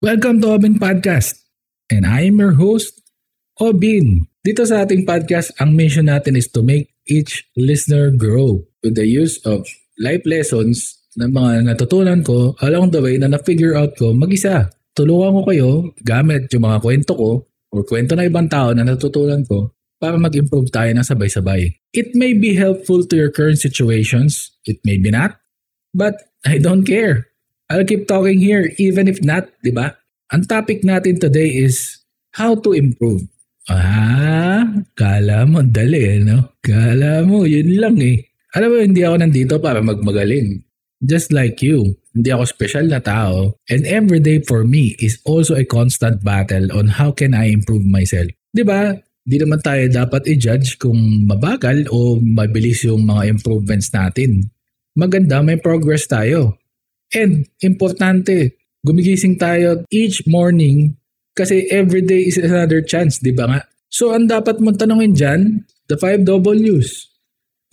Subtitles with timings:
[0.00, 1.36] Welcome to Obin Podcast.
[1.92, 3.04] And I am your host,
[3.60, 4.24] Obin.
[4.40, 9.04] Dito sa ating podcast, ang mission natin is to make each listener grow with the
[9.04, 9.68] use of
[10.00, 14.72] life lessons na mga natutunan ko along the way na na-figure out ko mag-isa.
[14.96, 15.68] Tulungan ko kayo
[16.00, 20.72] gamit yung mga kwento ko or kwento na ibang tao na natutunan ko para mag-improve
[20.72, 21.76] tayo ng sabay-sabay.
[21.92, 25.36] It may be helpful to your current situations, it may be not,
[25.92, 26.16] but
[26.48, 27.29] I don't care.
[27.70, 29.94] I'll keep talking here even if not, di ba?
[30.34, 32.02] Ang topic natin today is
[32.34, 33.30] how to improve.
[33.70, 34.66] Ah,
[34.98, 36.58] kala mo dali, eh, no?
[36.58, 38.26] Kala mo, yun lang eh.
[38.58, 40.66] Alam mo, hindi ako nandito para magmagaling.
[40.98, 43.54] Just like you, hindi ako special na tao.
[43.70, 47.86] And every day for me is also a constant battle on how can I improve
[47.86, 48.26] myself.
[48.50, 48.90] Di ba?
[49.22, 50.98] Di naman tayo dapat i-judge kung
[51.30, 54.50] mabagal o mabilis yung mga improvements natin.
[54.98, 56.59] Maganda, may progress tayo.
[57.10, 58.54] And importante,
[58.86, 60.94] gumigising tayo each morning
[61.34, 63.60] kasi every day is another chance, di ba nga?
[63.90, 65.40] So, ang dapat mong tanongin dyan,
[65.90, 67.10] the 5 W's.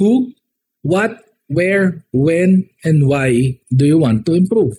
[0.01, 0.33] Who,
[0.81, 4.73] what, where, when, and why do you want to improve?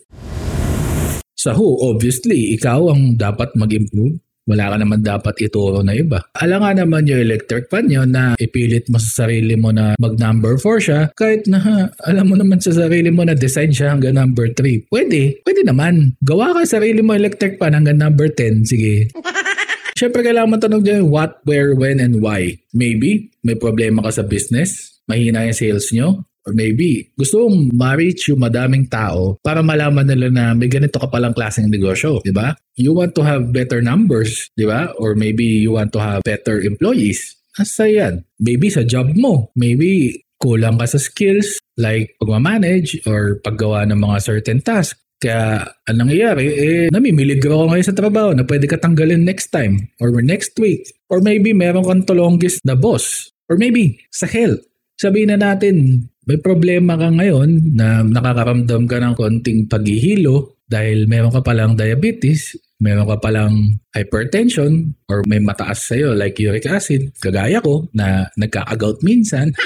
[1.38, 4.18] Sa who, obviously, ikaw ang dapat mag-improve.
[4.48, 6.24] Wala ka naman dapat ituro na iba.
[6.40, 10.16] Alam nga naman yung electric fan yun na ipilit mo sa sarili mo na mag
[10.16, 13.92] number 4 siya kahit na ha, alam mo naman sa sarili mo na design siya
[13.92, 14.88] hanggang number 3.
[14.88, 16.16] Pwede, pwede naman.
[16.24, 18.64] Gawa ka sa sarili mo electric fan hanggang number 10.
[18.64, 19.12] Sige.
[19.98, 22.54] Siyempre kailangan mo tanong dyan what, where, when, and why.
[22.70, 28.42] Maybe may problema ka sa business, mahina yung sales nyo, maybe gusto mong ma-reach yung
[28.42, 32.54] madaming tao para malaman nila na may ganito ka palang klaseng negosyo, di ba?
[32.78, 34.92] You want to have better numbers, di ba?
[35.00, 37.38] Or maybe you want to have better employees.
[37.58, 38.22] Asa yan?
[38.38, 39.50] Maybe sa job mo.
[39.58, 44.98] Maybe kulang ka sa skills like pagmamanage or paggawa ng mga certain tasks.
[45.18, 49.90] Kaya anong nangyayari, eh, namimilig ako ngayon sa trabaho na pwede ka tanggalin next time
[49.98, 50.86] or next week.
[51.10, 53.34] Or maybe meron kang tulongis na boss.
[53.50, 54.62] Or maybe sa health.
[54.94, 61.32] Sabihin na natin, may problema ka ngayon na nakakaramdam ka ng konting paghihilo dahil meron
[61.32, 67.64] ka palang diabetes, meron ka palang hypertension, or may mataas sa'yo like uric acid, kagaya
[67.64, 69.56] ko na nagkakagout minsan,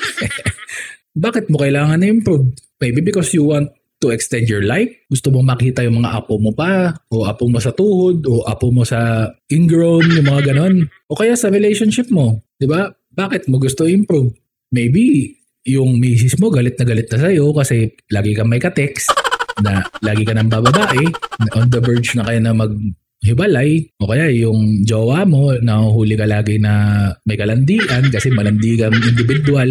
[1.26, 2.54] bakit mo kailangan na-improve?
[2.78, 4.94] Maybe because you want to extend your life?
[5.10, 8.70] Gusto mong makita yung mga apo mo pa, o apo mo sa tuhod, o apo
[8.70, 10.86] mo sa ingrown, yung mga ganon.
[11.10, 12.86] O kaya sa relationship mo, di ba?
[13.10, 14.30] Bakit mo gusto improve?
[14.70, 15.34] Maybe
[15.66, 19.14] yung misis mo galit na galit na sa'yo kasi lagi kang may ka-text
[19.62, 21.06] na lagi ka nang bababae,
[21.54, 26.58] on the verge na kayo na maghibalay o kaya yung jowa mo nahuhuli ka lagi
[26.58, 29.70] na may kalandian kasi malandi kang individual.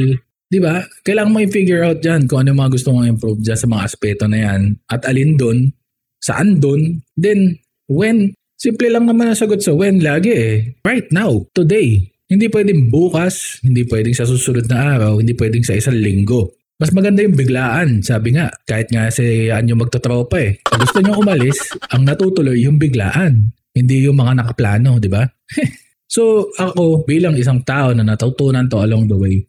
[0.52, 0.84] Di ba?
[1.04, 3.84] Kailangan mo i-figure out dyan kung ano yung mga gusto mong improve dyan sa mga
[3.88, 5.72] aspeto na yan at alin doon,
[6.20, 7.56] saan doon, then
[7.88, 8.36] when.
[8.62, 10.78] Simple lang naman ang sagot sa when lagi eh.
[10.86, 12.11] Right now, today.
[12.32, 16.56] Hindi pwedeng bukas, hindi pwedeng sa susunod na araw, hindi pwedeng sa isang linggo.
[16.80, 18.48] Mas maganda yung biglaan, sabi nga.
[18.64, 20.56] Kahit nga si Anyo magtotropa eh.
[20.64, 23.52] Pag gusto nyo umalis, ang natutuloy yung biglaan.
[23.76, 25.28] Hindi yung mga nakaplano, di ba?
[26.16, 29.44] so ako bilang isang tao na natutunan to along the way,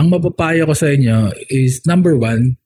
[0.00, 2.56] ang mapapayo ko sa inyo is number one,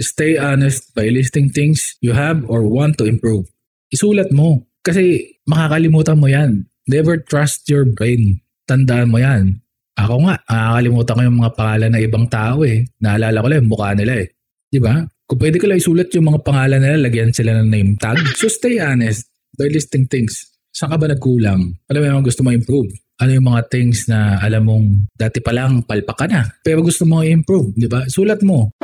[0.00, 3.44] stay honest by listing things you have or want to improve.
[3.92, 4.64] Isulat mo.
[4.80, 6.69] Kasi makakalimutan mo yan.
[6.90, 8.42] Never trust your brain.
[8.66, 9.62] Tandaan mo yan.
[9.94, 12.82] Ako nga, nakakalimutan ko yung mga pangalan ng ibang tao eh.
[12.98, 14.26] Naalala ko lang yung mukha nila eh.
[14.66, 14.98] Di ba?
[15.22, 18.18] Kung pwede ko lang isulat yung mga pangalan nila, lagyan sila ng name tag.
[18.34, 20.50] So stay honest by listing things.
[20.74, 21.78] Saan ka ba nagkulang?
[21.86, 22.90] Ano yung gusto mo improve?
[23.22, 27.06] Ano yung mga things na alam mong dati pa lang palpak ka na, pero gusto
[27.06, 28.02] mo i-improve, di ba?
[28.10, 28.74] Sulat mo.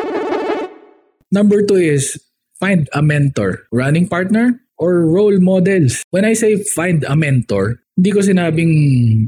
[1.34, 2.15] Number two is
[2.62, 6.06] find a mentor, running partner, or role models.
[6.15, 8.73] When I say find a mentor, hindi ko sinabing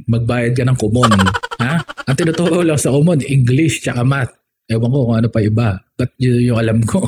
[0.05, 1.11] magbayad ka ng common.
[1.65, 1.81] ha?
[1.81, 4.33] Ang tinuturo lang sa common, English tsaka math.
[4.69, 5.81] Ewan ko kung ano pa iba.
[5.97, 7.01] But yun yung alam ko.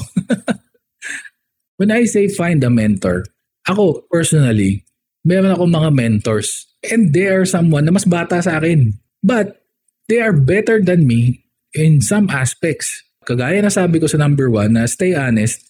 [1.80, 3.28] When I say find a mentor,
[3.68, 4.88] ako personally,
[5.24, 6.68] meron ako mga mentors.
[6.80, 8.96] And they are someone na mas bata sa akin.
[9.20, 9.60] But
[10.08, 11.44] they are better than me
[11.76, 13.04] in some aspects.
[13.20, 15.60] Kagaya na sabi ko sa number one na stay honest,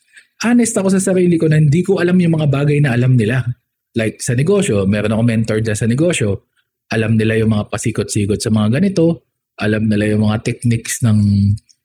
[0.47, 3.43] honest ako sa sarili ko na hindi ko alam yung mga bagay na alam nila.
[3.99, 6.47] Like sa negosyo, meron ako mentor dyan sa negosyo.
[6.91, 9.27] Alam nila yung mga pasikot-sikot sa mga ganito.
[9.59, 11.19] Alam nila yung mga techniques ng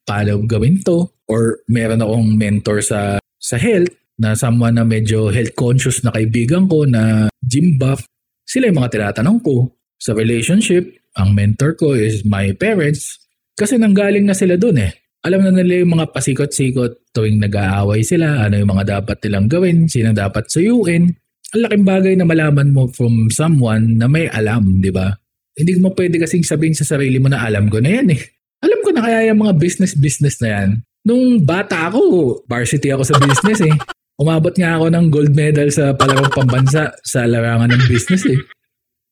[0.06, 1.10] paano gawin to.
[1.26, 3.90] Or meron akong mentor sa sa health
[4.22, 8.06] na someone na medyo health conscious na kaibigan ko na gym buff.
[8.46, 9.74] Sila yung mga tinatanong ko.
[9.98, 10.86] Sa relationship,
[11.18, 13.26] ang mentor ko is my parents
[13.56, 14.92] kasi nanggaling na sila dun eh.
[15.26, 19.78] Alam na nila yung mga pasikot-sikot tuwing nag-aaway sila, ano yung mga dapat nilang gawin,
[19.90, 21.10] sino dapat suyuin,
[21.54, 25.14] ang laking bagay na malaman mo from someone na may alam, di ba?
[25.56, 28.22] Hindi mo pwede kasing sabihin sa sarili mo na alam ko na yan eh.
[28.66, 30.70] Alam ko na kaya yung mga business-business na yan.
[31.06, 32.02] Nung bata ako,
[32.50, 33.76] varsity ako sa business eh.
[34.18, 38.40] Umabot nga ako ng gold medal sa palarong pambansa sa larangan ng business eh.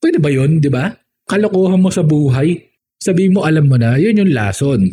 [0.01, 0.91] Pwede ba yun, di ba?
[1.27, 2.59] Kalokohan mo sa buhay.
[3.00, 4.89] Sabihin mo, alam mo na, yun yung lason.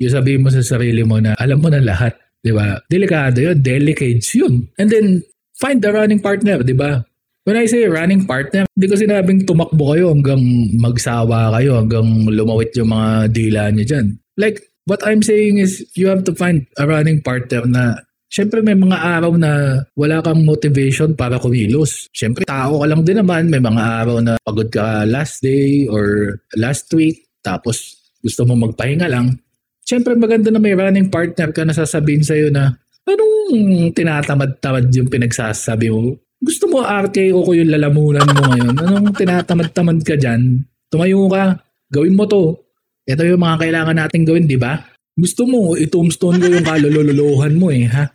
[0.00, 2.16] Yung sabihin mo sa sarili mo na, alam mo na lahat.
[2.40, 2.80] Di ba?
[2.88, 3.58] Delikado yun.
[3.60, 4.70] Delicates yun.
[4.80, 5.22] And then,
[5.60, 7.04] find the running partner, di ba?
[7.44, 10.40] When I say running partner, hindi ko sinabing tumakbo kayo hanggang
[10.76, 14.06] magsawa kayo, hanggang lumawit yung mga dila niyo dyan.
[14.40, 18.78] Like, what I'm saying is, you have to find a running partner na Siyempre may
[18.78, 22.06] mga araw na wala kang motivation para kumilos.
[22.14, 23.50] Siyempre tao ka lang din naman.
[23.50, 29.10] May mga araw na pagod ka last day or last week tapos gusto mo magpahinga
[29.10, 29.34] lang.
[29.82, 35.88] Siyempre maganda na may running partner ka na sasabihin sa'yo na anong tinatamad-tamad yung pinagsasabi
[35.88, 36.16] mo?
[36.40, 38.74] Gusto mo RKO ko yung lalamunan mo ngayon.
[38.80, 40.64] Anong tinatamad-tamad ka dyan?
[40.88, 41.60] Tumayo ka.
[41.92, 42.56] Gawin mo to.
[43.04, 44.80] Ito yung mga kailangan nating gawin, di ba?
[45.12, 48.08] Gusto mo, i-tombstone ko yung kalululuhan mo eh, ha?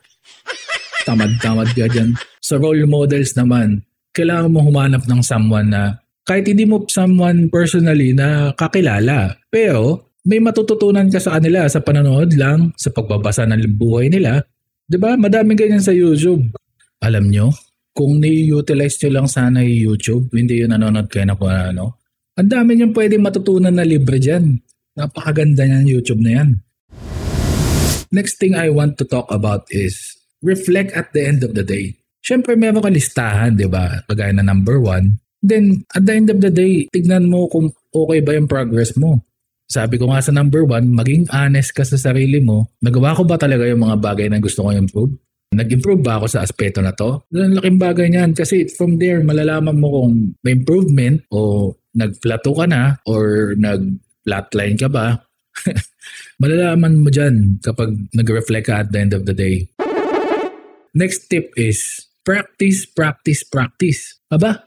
[1.05, 2.17] Tamad-tamad ka dyan.
[2.41, 3.85] Sa role models naman,
[4.15, 10.41] kailangan mo humanap ng someone na kahit hindi mo someone personally na kakilala, pero may
[10.41, 14.41] matututunan ka sa kanila sa panonood lang, sa pagbabasa ng buhay nila.
[14.85, 15.17] 'Di ba?
[15.17, 16.53] Madaming ganyan sa YouTube.
[17.01, 17.53] Alam nyo,
[17.95, 22.01] kung ni-utilize nyo lang sana yung YouTube, hindi yung nanonood kayo na kung ano,
[22.35, 24.59] ang dami nyo pwede matutunan na libre dyan.
[24.95, 26.49] Napakaganda niyan YouTube na yan.
[28.11, 31.95] Next thing I want to talk about is reflect at the end of the day.
[32.19, 34.03] Siyempre meron ka listahan, di ba?
[34.07, 35.19] Kagaya na number one.
[35.45, 39.21] Then, at the end of the day, tignan mo kung okay ba yung progress mo.
[39.65, 42.69] Sabi ko nga sa number one, maging honest ka sa sarili mo.
[42.85, 45.13] Nagawa ko ba talaga yung mga bagay na gusto ko improve?
[45.55, 47.23] Nag-improve ba ako sa aspeto na to?
[47.31, 52.65] Ang laking bagay niyan kasi from there malalaman mo kung may improvement o nag-plateau ka
[52.67, 55.23] na or nag-flatline ka ba.
[56.43, 59.71] malalaman mo dyan kapag nag-reflect ka at the end of the day.
[60.95, 64.19] Next tip is practice, practice, practice.
[64.31, 64.63] Aba,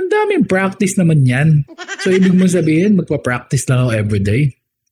[0.00, 1.68] ang daming practice naman yan.
[2.00, 4.42] So ibig mo sabihin, magpa-practice lang ako everyday?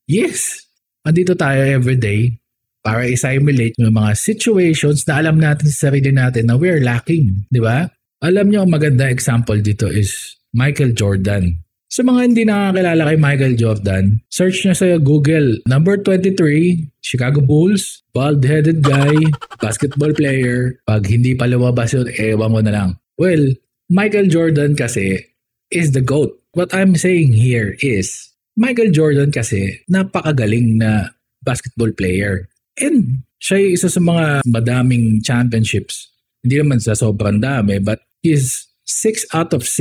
[0.05, 0.69] Yes!
[1.09, 2.37] Andito tayo everyday
[2.85, 7.49] para i-simulate yung mga situations na alam natin sa sarili natin na we're lacking.
[7.49, 7.89] Di ba?
[8.21, 11.65] Alam niyo, ang maganda example dito is Michael Jordan.
[11.89, 18.05] Sa mga hindi nakakilala kay Michael Jordan, search niya sa Google, number 23, Chicago Bulls,
[18.13, 19.17] bald-headed guy,
[19.65, 20.77] basketball player.
[20.85, 22.91] Pag hindi pa lumabas yun, ewan mo na lang.
[23.17, 23.57] Well,
[23.89, 25.25] Michael Jordan kasi
[25.73, 26.37] is the GOAT.
[26.53, 32.53] What I'm saying here is, Michael Jordan kasi napakagaling na basketball player.
[32.77, 36.13] And siya yung isa sa mga madaming championships.
[36.45, 39.73] Hindi naman sa sobrang dami, but he's 6 out of 6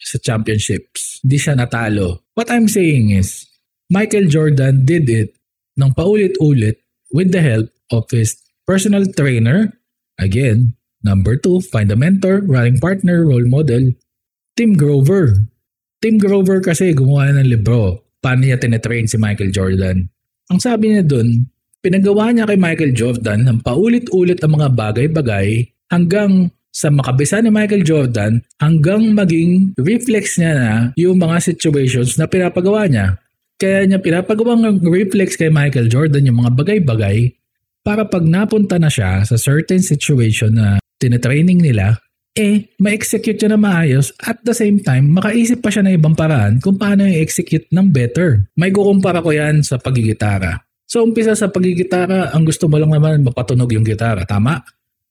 [0.00, 1.20] sa championships.
[1.20, 2.24] Hindi siya natalo.
[2.32, 3.44] What I'm saying is,
[3.92, 5.36] Michael Jordan did it
[5.76, 6.80] ng paulit-ulit
[7.12, 9.76] with the help of his personal trainer.
[10.16, 13.94] Again, number two, find a mentor, running partner, role model.
[14.58, 15.46] Tim Grover.
[16.02, 18.06] Tim Grover kasi gumawa ng libro.
[18.18, 20.02] Paano niya tinetrain si Michael Jordan.
[20.50, 21.46] Ang sabi niya dun,
[21.78, 25.62] Pinagawa niya kay Michael Jordan ng paulit-ulit ang mga bagay-bagay
[25.94, 32.26] hanggang sa makabisa ni Michael Jordan hanggang maging reflex niya na yung mga situations na
[32.26, 33.22] pinapagawa niya.
[33.62, 37.30] Kaya niya pinapagawa ng reflex kay Michael Jordan yung mga bagay-bagay
[37.86, 41.98] para pag napunta na siya sa certain situation na tinetraining nila,
[42.38, 46.62] eh, ma-execute niya na maayos at the same time, makaisip pa siya ng ibang paraan
[46.62, 48.46] kung paano i-execute ng better.
[48.54, 50.62] May kukumpara ko yan sa pagigitara.
[50.86, 54.62] So umpisa sa pagigitara, ang gusto mo lang naman mapatunog yung gitara, tama?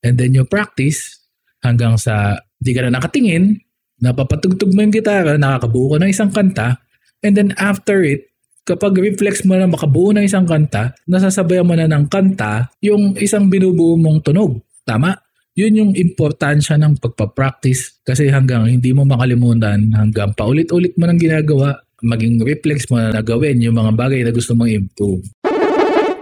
[0.01, 1.19] And then you practice
[1.59, 3.59] hanggang sa di ka na nakatingin,
[3.99, 6.79] napapatugtog mo yung gitara, nakakabuo ka ng isang kanta,
[7.21, 8.31] and then after it,
[8.63, 13.51] kapag reflex mo na makabuo ng isang kanta, nasasabayan mo na ng kanta yung isang
[13.51, 14.63] binubuo mong tunog.
[14.87, 15.26] Tama?
[15.57, 21.81] Yun yung importansya ng pagpa-practice kasi hanggang hindi mo makalimutan, hanggang paulit-ulit mo nang ginagawa,
[22.05, 25.25] maging reflex mo na gawin yung mga bagay na gusto mong improve.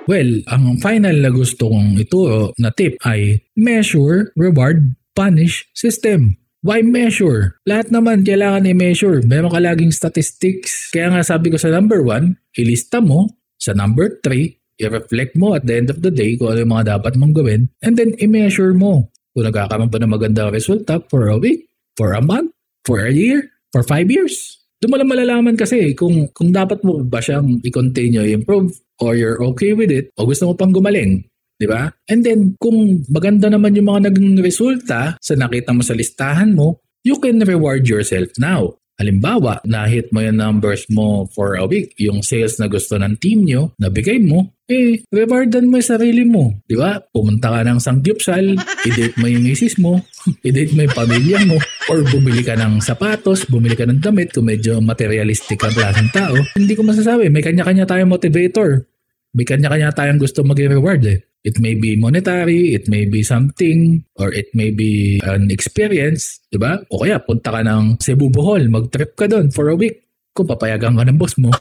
[0.07, 6.39] Well, ang final na gusto kong ituro na tip ay measure, reward, punish system.
[6.63, 7.59] Why measure?
[7.67, 9.19] Lahat naman kailangan i-measure.
[9.27, 10.89] Meron ka laging statistics.
[10.95, 13.35] Kaya nga sabi ko sa number 1, ilista mo.
[13.59, 16.97] Sa number 3, i-reflect mo at the end of the day kung ano yung mga
[16.97, 17.67] dapat mong gawin.
[17.83, 19.11] And then i-measure mo.
[19.35, 21.67] Kung nagkakaroon ba ng magandang resulta for a week,
[21.99, 22.55] for a month,
[22.87, 24.63] for a year, for 5 years.
[24.79, 28.71] Doon mo lang malalaman kasi kung, kung dapat mo ba siyang i-continue, improve,
[29.03, 31.19] or you're okay with it, o gusto mo pang gumaling.
[31.59, 31.91] Di ba?
[32.07, 36.79] And then, kung maganda naman yung mga naging resulta sa nakita mo sa listahan mo,
[37.03, 38.79] you can reward yourself now.
[38.95, 43.43] Halimbawa, na-hit mo yung numbers mo for a week, yung sales na gusto ng team
[43.43, 46.55] nyo, nabigay mo, eh, rewardan mo yung sarili mo.
[46.63, 47.03] Di ba?
[47.03, 48.55] Pumunta ka ng sanggipsal,
[48.87, 49.99] i-date mo yung misis mo,
[50.47, 51.59] i-date mo yung pamilya mo,
[51.91, 56.35] or bumili ka ng sapatos, bumili ka ng damit kung medyo materialistic ang klaseng tao.
[56.55, 58.87] Hindi ko masasabi, may kanya-kanya tayong motivator.
[59.35, 61.19] May kanya-kanya tayong gusto maging reward eh.
[61.45, 66.57] It may be monetary, it may be something, or it may be an experience, di
[66.57, 66.81] ba?
[66.89, 70.97] O kaya punta ka ng Cebu Bohol, mag-trip ka doon for a week kung papayagan
[70.97, 71.53] ka ng boss mo.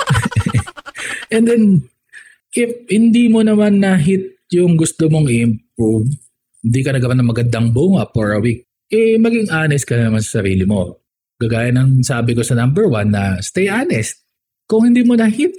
[1.36, 1.84] And then,
[2.56, 6.08] if hindi mo naman na-hit yung gusto mong i-improve,
[6.64, 10.40] hindi ka nagawa ng magandang bunga for a week, eh maging honest ka naman sa
[10.40, 10.96] sarili mo.
[11.36, 14.16] Gagaya ng sabi ko sa number one na stay honest.
[14.64, 15.52] Kung hindi mo na-hit,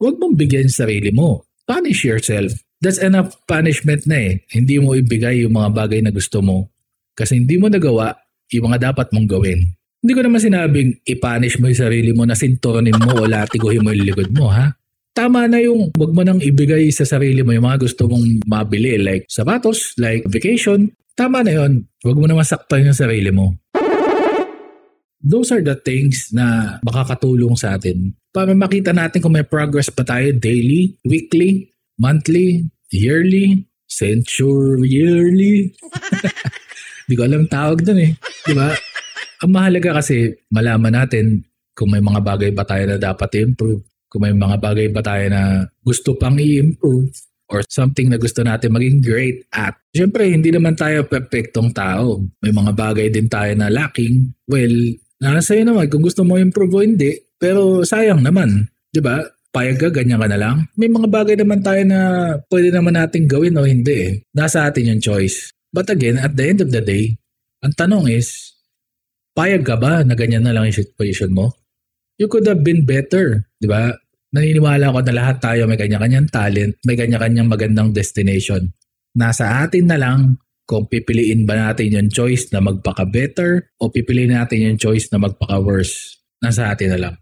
[0.00, 1.44] huwag mong bigyan sa sarili mo.
[1.68, 4.32] Punish yourself that's enough punishment na eh.
[4.52, 6.68] Hindi mo ibigay yung mga bagay na gusto mo
[7.16, 8.12] kasi hindi mo nagawa
[8.52, 9.60] yung mga dapat mong gawin.
[10.04, 13.90] Hindi ko naman sinabing i-punish mo yung sarili mo na sintonin mo o latiguhin mo
[13.90, 14.70] yung likod mo ha.
[15.16, 19.00] Tama na yung wag mo nang ibigay sa sarili mo yung mga gusto mong mabili
[19.00, 20.92] like sapatos, like vacation.
[21.16, 21.88] Tama na yon.
[22.04, 23.56] Wag mo na masaktan yung sarili mo.
[25.24, 30.04] Those are the things na makakatulong sa atin para makita natin kung may progress pa
[30.04, 35.72] tayo daily, weekly, monthly, yearly, century-yearly.
[37.06, 38.12] Hindi ko alam tawag dun eh.
[38.46, 38.74] Di ba?
[39.44, 41.44] Ang mahalaga kasi malaman natin
[41.76, 45.24] kung may mga bagay ba tayo na dapat i-improve, kung may mga bagay ba tayo
[45.28, 47.12] na gusto pang i-improve,
[47.46, 49.78] or something na gusto natin maging great at.
[49.94, 52.18] Siyempre, hindi naman tayo perfectong tao.
[52.42, 54.34] May mga bagay din tayo na lacking.
[54.50, 54.74] Well,
[55.22, 57.14] nasa iyo naman kung gusto mo improve o hindi.
[57.38, 58.66] Pero sayang naman.
[58.90, 59.22] Di ba?
[59.56, 60.68] Payag ka, ganyan ka na lang.
[60.76, 62.00] May mga bagay naman tayo na
[62.52, 64.12] pwede naman natin gawin o hindi eh.
[64.36, 65.48] Nasa atin yung choice.
[65.72, 67.16] But again, at the end of the day,
[67.64, 68.52] ang tanong is,
[69.32, 71.56] payag ka ba na ganyan na lang yung situation mo?
[72.20, 73.96] You could have been better, di ba?
[74.36, 78.68] Naniniwala ko na lahat tayo may kanya-kanyang talent, may kanya-kanyang magandang destination.
[79.16, 80.36] Nasa atin na lang
[80.68, 86.20] kung pipiliin ba natin yung choice na magpaka-better o pipiliin natin yung choice na magpaka-worse.
[86.44, 87.14] Nasa atin na lang.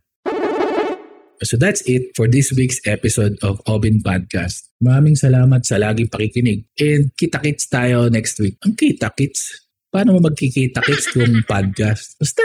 [1.45, 4.65] So that's it for this week's episode of Obin Podcast.
[4.81, 6.65] Maraming salamat sa laging pakikinig.
[6.81, 8.57] And kita-kits tayo next week.
[8.65, 9.69] Ang kita-kits?
[9.93, 12.17] Paano mo magkikita-kits kung podcast?
[12.17, 12.43] Basta,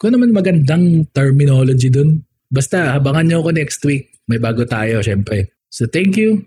[0.00, 2.24] kung naman magandang terminology dun.
[2.48, 4.12] Basta, habangan nyo ako next week.
[4.26, 5.52] May bago tayo, syempre.
[5.68, 6.42] So thank you.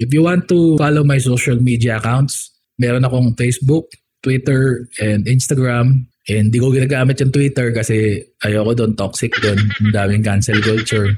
[0.00, 6.08] If you want to follow my social media accounts, meron akong Facebook, Twitter, and Instagram.
[6.26, 9.62] And di ko ginagamit yung Twitter kasi ayoko doon, toxic doon.
[9.78, 11.14] Ang daming cancel culture.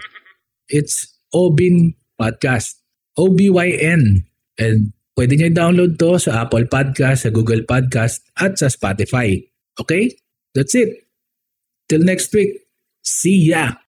[0.69, 2.77] It's Obin Podcast.
[3.17, 4.29] O-B-Y-N.
[4.61, 4.79] And
[5.17, 9.41] pwede nyo download to sa Apple Podcast, sa Google Podcast, at sa Spotify.
[9.81, 10.13] Okay?
[10.53, 11.09] That's it.
[11.89, 12.69] Till next week.
[13.01, 13.81] See ya!